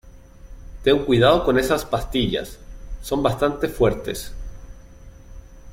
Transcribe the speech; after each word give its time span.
ten 0.83 1.05
cuidado 1.05 1.43
con 1.45 1.59
esas 1.59 1.85
pastillas, 1.85 2.57
son 3.03 3.21
bastante 3.21 3.67
fuertes. 3.69 4.33